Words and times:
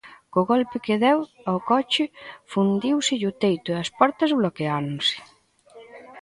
Co 0.31 0.41
golpe 0.51 0.77
que 0.85 0.95
deu, 1.05 1.19
ao 1.49 1.59
coche 1.71 2.05
fundíuselle 2.51 3.27
o 3.31 3.37
teito 3.43 3.67
e 3.71 3.77
as 3.83 3.89
portas 3.99 4.31
bloqueáronse. 4.39 5.17